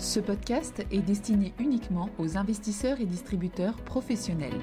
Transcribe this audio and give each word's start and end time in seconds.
Ce 0.00 0.18
podcast 0.18 0.82
est 0.90 1.02
destiné 1.02 1.52
uniquement 1.58 2.08
aux 2.16 2.38
investisseurs 2.38 3.02
et 3.02 3.04
distributeurs 3.04 3.76
professionnels. 3.84 4.58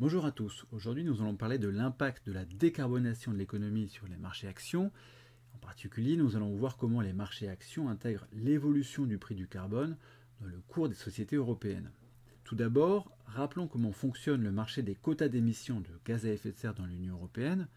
Bonjour 0.00 0.26
à 0.26 0.32
tous, 0.32 0.66
aujourd'hui 0.72 1.04
nous 1.04 1.22
allons 1.22 1.36
parler 1.36 1.58
de 1.58 1.68
l'impact 1.68 2.26
de 2.26 2.32
la 2.32 2.44
décarbonation 2.44 3.32
de 3.32 3.36
l'économie 3.36 3.88
sur 3.88 4.08
les 4.08 4.16
marchés 4.16 4.48
actions. 4.48 4.90
En 5.54 5.58
particulier, 5.58 6.16
nous 6.16 6.34
allons 6.34 6.56
voir 6.56 6.76
comment 6.76 7.02
les 7.02 7.12
marchés 7.12 7.48
actions 7.48 7.88
intègrent 7.88 8.26
l'évolution 8.32 9.06
du 9.06 9.16
prix 9.16 9.36
du 9.36 9.46
carbone 9.46 9.96
dans 10.40 10.48
le 10.48 10.60
cours 10.66 10.88
des 10.88 10.96
sociétés 10.96 11.36
européennes. 11.36 11.92
Tout 12.42 12.56
d'abord, 12.56 13.16
rappelons 13.26 13.68
comment 13.68 13.92
fonctionne 13.92 14.42
le 14.42 14.50
marché 14.50 14.82
des 14.82 14.96
quotas 14.96 15.28
d'émissions 15.28 15.78
de 15.78 16.00
gaz 16.04 16.26
à 16.26 16.30
effet 16.30 16.50
de 16.50 16.56
serre 16.56 16.74
dans 16.74 16.86
l'Union 16.86 17.14
européenne. 17.14 17.68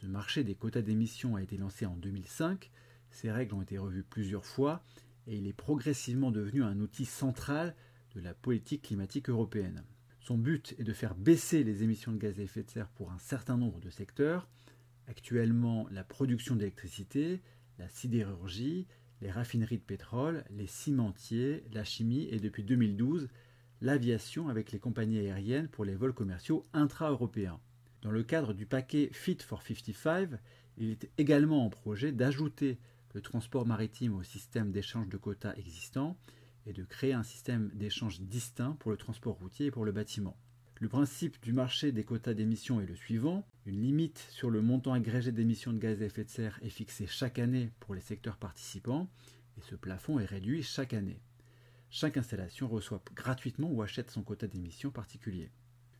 Ce 0.00 0.06
marché 0.06 0.42
des 0.42 0.54
quotas 0.54 0.82
d'émissions 0.82 1.36
a 1.36 1.42
été 1.42 1.56
lancé 1.56 1.84
en 1.84 1.96
2005, 1.96 2.70
ses 3.10 3.30
règles 3.30 3.54
ont 3.54 3.62
été 3.62 3.76
revues 3.78 4.02
plusieurs 4.02 4.46
fois 4.46 4.82
et 5.26 5.36
il 5.36 5.46
est 5.46 5.52
progressivement 5.52 6.30
devenu 6.30 6.62
un 6.62 6.80
outil 6.80 7.04
central 7.04 7.74
de 8.14 8.20
la 8.20 8.34
politique 8.34 8.82
climatique 8.82 9.28
européenne. 9.28 9.84
Son 10.20 10.38
but 10.38 10.74
est 10.78 10.84
de 10.84 10.92
faire 10.92 11.14
baisser 11.14 11.62
les 11.62 11.82
émissions 11.82 12.12
de 12.12 12.18
gaz 12.18 12.38
à 12.38 12.42
effet 12.42 12.62
de 12.62 12.70
serre 12.70 12.88
pour 12.88 13.12
un 13.12 13.18
certain 13.18 13.56
nombre 13.56 13.80
de 13.80 13.90
secteurs, 13.90 14.48
actuellement 15.08 15.86
la 15.90 16.04
production 16.04 16.56
d'électricité, 16.56 17.42
la 17.78 17.88
sidérurgie, 17.88 18.86
les 19.20 19.30
raffineries 19.30 19.78
de 19.78 19.82
pétrole, 19.82 20.44
les 20.50 20.66
cimentiers, 20.66 21.64
la 21.72 21.84
chimie 21.84 22.28
et 22.30 22.40
depuis 22.40 22.64
2012 22.64 23.28
l'aviation 23.82 24.48
avec 24.48 24.72
les 24.72 24.78
compagnies 24.78 25.18
aériennes 25.18 25.68
pour 25.68 25.84
les 25.84 25.96
vols 25.96 26.14
commerciaux 26.14 26.66
intra-européens. 26.72 27.60
Dans 28.02 28.10
le 28.10 28.24
cadre 28.24 28.52
du 28.52 28.66
paquet 28.66 29.10
Fit 29.12 29.38
for 29.40 29.62
55, 29.62 30.30
il 30.76 30.90
est 30.90 31.08
également 31.18 31.64
en 31.64 31.70
projet 31.70 32.10
d'ajouter 32.10 32.78
le 33.14 33.20
transport 33.20 33.64
maritime 33.64 34.16
au 34.16 34.24
système 34.24 34.72
d'échange 34.72 35.08
de 35.08 35.16
quotas 35.16 35.54
existant 35.54 36.18
et 36.66 36.72
de 36.72 36.82
créer 36.82 37.12
un 37.12 37.22
système 37.22 37.70
d'échange 37.74 38.20
distinct 38.20 38.76
pour 38.80 38.90
le 38.90 38.96
transport 38.96 39.36
routier 39.36 39.66
et 39.66 39.70
pour 39.70 39.84
le 39.84 39.92
bâtiment. 39.92 40.36
Le 40.80 40.88
principe 40.88 41.40
du 41.42 41.52
marché 41.52 41.92
des 41.92 42.02
quotas 42.02 42.34
d'émissions 42.34 42.80
est 42.80 42.86
le 42.86 42.96
suivant. 42.96 43.46
Une 43.66 43.80
limite 43.80 44.18
sur 44.30 44.50
le 44.50 44.62
montant 44.62 44.94
agrégé 44.94 45.30
d'émissions 45.30 45.72
de 45.72 45.78
gaz 45.78 46.02
à 46.02 46.06
effet 46.06 46.24
de 46.24 46.30
serre 46.30 46.58
est 46.62 46.70
fixée 46.70 47.06
chaque 47.06 47.38
année 47.38 47.70
pour 47.78 47.94
les 47.94 48.00
secteurs 48.00 48.36
participants 48.36 49.08
et 49.56 49.60
ce 49.60 49.76
plafond 49.76 50.18
est 50.18 50.24
réduit 50.24 50.64
chaque 50.64 50.92
année. 50.92 51.20
Chaque 51.88 52.16
installation 52.16 52.66
reçoit 52.66 53.04
gratuitement 53.14 53.70
ou 53.70 53.80
achète 53.80 54.10
son 54.10 54.22
quota 54.22 54.48
d'émissions 54.48 54.90
particulier. 54.90 55.52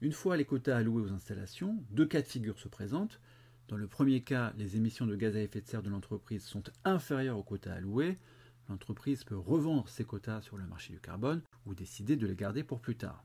Une 0.00 0.12
fois 0.12 0.36
les 0.36 0.44
quotas 0.44 0.76
alloués 0.76 1.02
aux 1.02 1.12
installations, 1.12 1.82
deux 1.90 2.06
cas 2.06 2.22
de 2.22 2.26
figure 2.26 2.60
se 2.60 2.68
présentent. 2.68 3.20
Dans 3.66 3.76
le 3.76 3.88
premier 3.88 4.20
cas, 4.20 4.52
les 4.56 4.76
émissions 4.76 5.06
de 5.06 5.16
gaz 5.16 5.34
à 5.34 5.40
effet 5.40 5.60
de 5.60 5.66
serre 5.66 5.82
de 5.82 5.90
l'entreprise 5.90 6.44
sont 6.44 6.62
inférieures 6.84 7.36
aux 7.36 7.42
quotas 7.42 7.74
alloués. 7.74 8.16
L'entreprise 8.68 9.24
peut 9.24 9.36
revendre 9.36 9.88
ses 9.88 10.04
quotas 10.04 10.40
sur 10.42 10.56
le 10.56 10.66
marché 10.66 10.92
du 10.92 11.00
carbone 11.00 11.42
ou 11.66 11.74
décider 11.74 12.14
de 12.14 12.28
les 12.28 12.36
garder 12.36 12.62
pour 12.62 12.80
plus 12.80 12.96
tard. 12.96 13.24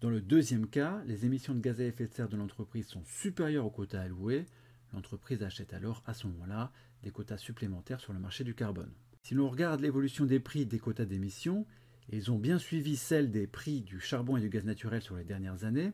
Dans 0.00 0.10
le 0.10 0.20
deuxième 0.20 0.66
cas, 0.66 1.02
les 1.06 1.24
émissions 1.24 1.54
de 1.54 1.60
gaz 1.60 1.80
à 1.80 1.84
effet 1.84 2.08
de 2.08 2.12
serre 2.12 2.28
de 2.28 2.36
l'entreprise 2.36 2.88
sont 2.88 3.04
supérieures 3.04 3.66
aux 3.66 3.70
quotas 3.70 4.02
alloués. 4.02 4.44
L'entreprise 4.92 5.44
achète 5.44 5.72
alors 5.72 6.02
à 6.04 6.14
ce 6.14 6.26
moment-là 6.26 6.72
des 7.04 7.12
quotas 7.12 7.38
supplémentaires 7.38 8.00
sur 8.00 8.12
le 8.12 8.18
marché 8.18 8.42
du 8.42 8.56
carbone. 8.56 8.92
Si 9.22 9.34
l'on 9.34 9.48
regarde 9.48 9.80
l'évolution 9.80 10.24
des 10.26 10.40
prix 10.40 10.66
des 10.66 10.80
quotas 10.80 11.04
d'émissions, 11.04 11.64
ils 12.10 12.30
ont 12.30 12.38
bien 12.38 12.58
suivi 12.58 12.96
celle 12.96 13.30
des 13.30 13.46
prix 13.46 13.80
du 13.80 14.00
charbon 14.00 14.36
et 14.36 14.40
du 14.40 14.48
gaz 14.48 14.64
naturel 14.64 15.02
sur 15.02 15.16
les 15.16 15.24
dernières 15.24 15.64
années. 15.64 15.92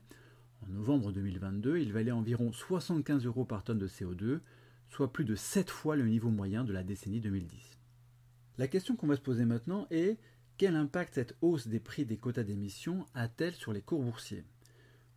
En 0.62 0.68
novembre 0.68 1.12
2022, 1.12 1.78
il 1.78 1.92
valait 1.92 2.12
environ 2.12 2.52
75 2.52 3.24
euros 3.24 3.44
par 3.44 3.64
tonne 3.64 3.78
de 3.78 3.88
CO2, 3.88 4.40
soit 4.90 5.12
plus 5.12 5.24
de 5.24 5.34
7 5.34 5.70
fois 5.70 5.96
le 5.96 6.06
niveau 6.06 6.30
moyen 6.30 6.64
de 6.64 6.72
la 6.72 6.82
décennie 6.82 7.20
2010. 7.20 7.78
La 8.58 8.68
question 8.68 8.94
qu'on 8.94 9.06
va 9.06 9.16
se 9.16 9.22
poser 9.22 9.44
maintenant 9.44 9.86
est 9.90 10.18
quel 10.58 10.76
impact 10.76 11.14
cette 11.14 11.36
hausse 11.40 11.66
des 11.66 11.80
prix 11.80 12.04
des 12.04 12.18
quotas 12.18 12.44
d'émissions 12.44 13.06
a-t-elle 13.14 13.54
sur 13.54 13.72
les 13.72 13.80
cours 13.80 14.02
boursiers? 14.02 14.44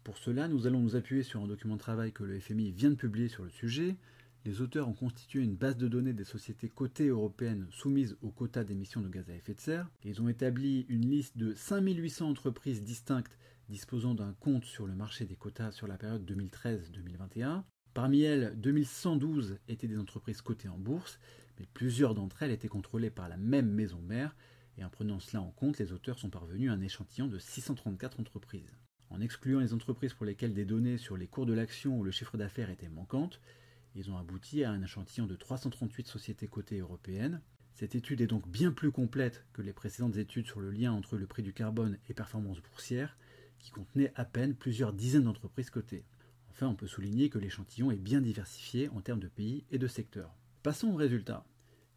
Pour 0.04 0.18
cela, 0.18 0.48
nous 0.48 0.66
allons 0.66 0.80
nous 0.80 0.96
appuyer 0.96 1.24
sur 1.24 1.42
un 1.42 1.48
document 1.48 1.76
de 1.76 1.80
travail 1.82 2.14
que 2.14 2.24
le 2.24 2.40
FMI 2.40 2.72
vient 2.72 2.92
de 2.92 2.96
publier 2.96 3.28
sur 3.28 3.44
le 3.44 3.50
sujet, 3.50 3.98
les 4.46 4.62
auteurs 4.62 4.88
ont 4.88 4.94
constitué 4.94 5.42
une 5.42 5.56
base 5.56 5.76
de 5.76 5.88
données 5.88 6.14
des 6.14 6.24
sociétés 6.24 6.70
cotées 6.70 7.08
européennes 7.08 7.66
soumises 7.72 8.16
aux 8.22 8.30
quotas 8.30 8.64
d'émissions 8.64 9.02
de 9.02 9.10
gaz 9.10 9.28
à 9.30 9.34
effet 9.34 9.56
de 9.56 9.60
serre. 9.60 9.90
Ils 10.04 10.22
ont 10.22 10.30
établi 10.30 10.86
une 10.88 11.10
liste 11.10 11.36
de 11.36 11.56
5800 11.56 12.30
entreprises 12.30 12.84
distinctes 12.84 13.40
disposant 13.70 14.14
d'un 14.14 14.34
compte 14.34 14.64
sur 14.64 14.86
le 14.86 14.94
marché 14.94 15.26
des 15.26 15.36
quotas 15.36 15.72
sur 15.72 15.88
la 15.88 15.98
période 15.98 16.30
2013-2021. 16.30 17.64
Parmi 17.96 18.22
elles, 18.22 18.54
2112 18.58 19.58
étaient 19.68 19.88
des 19.88 19.98
entreprises 19.98 20.42
cotées 20.42 20.70
en 20.70 20.78
bourse, 20.78 21.18
mais 21.60 21.66
plusieurs 21.74 22.14
d'entre 22.14 22.44
elles 22.44 22.52
étaient 22.52 22.68
contrôlées 22.68 23.10
par 23.10 23.30
la 23.30 23.38
même 23.38 23.72
maison 23.72 24.00
mère, 24.02 24.36
et 24.78 24.84
en 24.84 24.90
prenant 24.90 25.20
cela 25.20 25.42
en 25.42 25.50
compte, 25.50 25.80
les 25.80 25.92
auteurs 25.92 26.20
sont 26.20 26.30
parvenus 26.30 26.70
à 26.70 26.74
un 26.74 26.82
échantillon 26.82 27.28
de 27.28 27.40
634 27.40 28.20
entreprises. 28.20 28.78
En 29.10 29.22
excluant 29.22 29.62
les 29.62 29.74
entreprises 29.74 30.14
pour 30.14 30.26
lesquelles 30.26 30.54
des 30.54 30.66
données 30.66 30.98
sur 30.98 31.18
les 31.18 31.28
cours 31.28 31.46
de 31.48 31.54
l'action 31.54 31.98
ou 31.98 32.04
le 32.04 32.12
chiffre 32.12 32.38
d'affaires 32.38 32.70
étaient 32.70 32.90
manquantes, 32.90 33.40
ils 33.96 34.12
ont 34.12 34.18
abouti 34.18 34.64
à 34.64 34.72
un 34.72 34.82
échantillon 34.82 35.26
de 35.26 35.36
338 35.36 36.08
sociétés 36.08 36.48
cotées 36.48 36.80
européennes. 36.80 37.42
Cette 37.74 37.96
étude 37.96 38.22
est 38.22 38.28
donc 38.28 38.48
bien 38.48 38.72
plus 38.72 38.92
complète 38.92 39.46
que 39.54 39.62
les 39.62 39.74
précédentes 39.74 40.18
études 40.18 40.48
sur 40.48 40.60
le 40.60 40.72
lien 40.72 40.92
entre 40.92 41.18
le 41.18 41.28
prix 41.28 41.44
du 41.44 41.54
carbone 41.54 41.98
et 42.10 42.14
performance 42.14 42.62
boursière, 42.62 43.18
qui 43.60 43.72
contenaient 43.72 44.12
à 44.16 44.26
peine 44.26 44.56
plusieurs 44.56 44.94
dizaines 44.94 45.24
d'entreprises 45.24 45.70
cotées. 45.70 46.06
Enfin, 46.50 46.68
on 46.68 46.76
peut 46.76 46.88
souligner 46.88 47.30
que 47.30 47.40
l'échantillon 47.40 47.92
est 47.92 47.98
bien 47.98 48.22
diversifié 48.22 48.90
en 48.90 49.02
termes 49.02 49.20
de 49.20 49.28
pays 49.28 49.66
et 49.72 49.78
de 49.78 49.88
secteurs. 49.88 50.36
Passons 50.64 50.90
aux 50.90 50.96
résultats. 50.96 51.46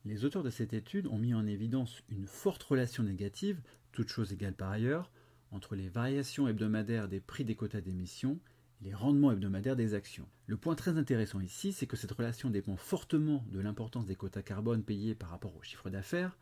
Les 0.04 0.24
auteurs 0.24 0.42
de 0.42 0.50
cette 0.50 0.72
étude 0.72 1.06
ont 1.08 1.18
mis 1.18 1.34
en 1.34 1.46
évidence 1.46 2.02
une 2.08 2.26
forte 2.26 2.62
relation 2.62 3.02
négative, 3.02 3.60
toute 3.92 4.08
chose 4.08 4.32
égale 4.32 4.54
par 4.54 4.70
ailleurs, 4.70 5.10
entre 5.50 5.76
les 5.76 5.88
variations 5.88 6.48
hebdomadaires 6.48 7.08
des 7.08 7.20
prix 7.20 7.44
des 7.44 7.54
quotas 7.54 7.80
d'émissions 7.80 8.38
les 8.82 8.94
rendements 8.94 9.32
hebdomadaires 9.32 9.76
des 9.76 9.94
actions. 9.94 10.28
Le 10.46 10.56
point 10.56 10.74
très 10.74 10.96
intéressant 10.96 11.40
ici, 11.40 11.72
c'est 11.72 11.86
que 11.86 11.96
cette 11.96 12.12
relation 12.12 12.50
dépend 12.50 12.76
fortement 12.76 13.44
de 13.50 13.60
l'importance 13.60 14.06
des 14.06 14.14
quotas 14.14 14.42
carbone 14.42 14.84
payés 14.84 15.14
par 15.14 15.30
rapport 15.30 15.56
au 15.56 15.62
chiffre 15.62 15.90
d'affaires. 15.90 16.38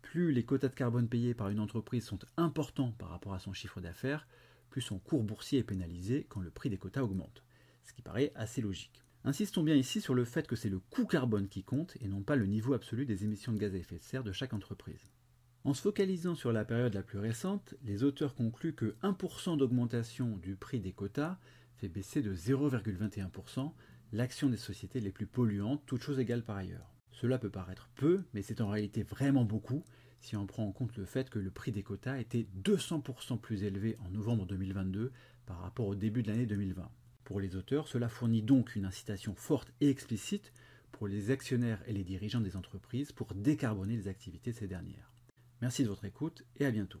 Plus 0.00 0.32
les 0.32 0.44
quotas 0.44 0.68
de 0.68 0.74
carbone 0.74 1.08
payés 1.08 1.34
par 1.34 1.48
une 1.48 1.60
entreprise 1.60 2.04
sont 2.04 2.18
importants 2.36 2.92
par 2.98 3.08
rapport 3.08 3.34
à 3.34 3.40
son 3.40 3.52
chiffre 3.52 3.80
d'affaires, 3.80 4.26
plus 4.70 4.80
son 4.80 4.98
cours 4.98 5.22
boursier 5.22 5.58
est 5.60 5.64
pénalisé 5.64 6.26
quand 6.28 6.40
le 6.40 6.50
prix 6.50 6.70
des 6.70 6.78
quotas 6.78 7.02
augmente. 7.02 7.42
Ce 7.84 7.92
qui 7.92 8.02
paraît 8.02 8.32
assez 8.34 8.60
logique. 8.60 9.02
Insistons 9.24 9.62
bien 9.62 9.76
ici 9.76 10.00
sur 10.00 10.14
le 10.14 10.24
fait 10.24 10.46
que 10.46 10.56
c'est 10.56 10.68
le 10.68 10.80
coût 10.80 11.06
carbone 11.06 11.48
qui 11.48 11.62
compte 11.62 11.96
et 12.00 12.08
non 12.08 12.22
pas 12.22 12.36
le 12.36 12.46
niveau 12.46 12.74
absolu 12.74 13.06
des 13.06 13.24
émissions 13.24 13.52
de 13.52 13.58
gaz 13.58 13.74
à 13.74 13.78
effet 13.78 13.98
de 13.98 14.02
serre 14.02 14.24
de 14.24 14.32
chaque 14.32 14.52
entreprise. 14.52 15.12
En 15.64 15.74
se 15.74 15.82
focalisant 15.82 16.34
sur 16.34 16.52
la 16.52 16.64
période 16.64 16.94
la 16.94 17.04
plus 17.04 17.20
récente, 17.20 17.74
les 17.84 18.02
auteurs 18.02 18.34
concluent 18.34 18.74
que 18.74 18.96
1% 19.02 19.56
d'augmentation 19.56 20.36
du 20.38 20.56
prix 20.56 20.80
des 20.80 20.92
quotas 20.92 21.38
fait 21.82 21.88
baisser 21.88 22.22
de 22.22 22.32
0,21% 22.32 23.72
l'action 24.12 24.48
des 24.48 24.56
sociétés 24.56 25.00
les 25.00 25.10
plus 25.10 25.26
polluantes, 25.26 25.82
toutes 25.84 26.02
choses 26.02 26.20
égales 26.20 26.44
par 26.44 26.56
ailleurs. 26.56 26.94
Cela 27.10 27.38
peut 27.38 27.50
paraître 27.50 27.90
peu, 27.96 28.22
mais 28.34 28.42
c'est 28.42 28.60
en 28.60 28.68
réalité 28.68 29.02
vraiment 29.02 29.44
beaucoup 29.44 29.82
si 30.20 30.36
on 30.36 30.46
prend 30.46 30.64
en 30.64 30.70
compte 30.70 30.96
le 30.96 31.04
fait 31.04 31.28
que 31.28 31.40
le 31.40 31.50
prix 31.50 31.72
des 31.72 31.82
quotas 31.82 32.20
était 32.20 32.46
200% 32.62 33.40
plus 33.40 33.64
élevé 33.64 33.96
en 33.98 34.10
novembre 34.10 34.46
2022 34.46 35.10
par 35.44 35.58
rapport 35.58 35.88
au 35.88 35.96
début 35.96 36.22
de 36.22 36.28
l'année 36.28 36.46
2020. 36.46 36.88
Pour 37.24 37.40
les 37.40 37.56
auteurs, 37.56 37.88
cela 37.88 38.08
fournit 38.08 38.42
donc 38.42 38.76
une 38.76 38.84
incitation 38.84 39.34
forte 39.34 39.72
et 39.80 39.90
explicite 39.90 40.52
pour 40.92 41.08
les 41.08 41.32
actionnaires 41.32 41.82
et 41.88 41.92
les 41.92 42.04
dirigeants 42.04 42.40
des 42.40 42.54
entreprises 42.56 43.10
pour 43.10 43.34
décarboner 43.34 43.96
les 43.96 44.06
activités 44.06 44.52
de 44.52 44.56
ces 44.56 44.68
dernières. 44.68 45.12
Merci 45.60 45.82
de 45.82 45.88
votre 45.88 46.04
écoute 46.04 46.44
et 46.60 46.64
à 46.64 46.70
bientôt. 46.70 47.00